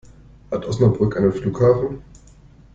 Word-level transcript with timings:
Hat 0.49 0.65
Osnabrück 0.65 1.15
einen 1.15 1.31
Flughafen? 1.31 2.01